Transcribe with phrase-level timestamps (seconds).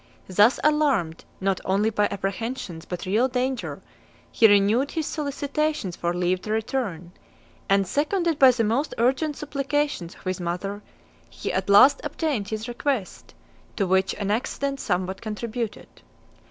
[0.27, 3.83] Thus alarmed not only by apprehensions, but real danger,
[4.31, 7.11] he renewed his solicitations for leave to return;
[7.69, 10.81] and, seconded by the most urgent supplications of his mother,
[11.29, 13.35] he at last obtained his request;
[13.75, 15.87] to which an accident somewhat contributed.